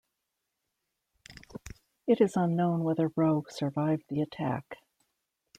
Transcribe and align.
It 2.07 2.21
is 2.21 2.31
unknown 2.35 2.83
whether 2.83 3.11
Rowe 3.15 3.45
survived 3.51 4.05
the 4.09 4.21
attack. 4.21 4.79